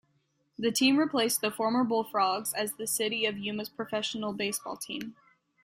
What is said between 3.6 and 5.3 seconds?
professional baseball team.